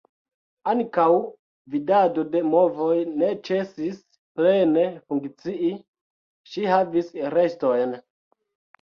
[0.71, 1.03] Ankaŭ
[1.73, 4.01] vidado de movoj ne ĉesis
[4.41, 5.73] plene funkcii,
[6.55, 7.99] ŝi havis restojn.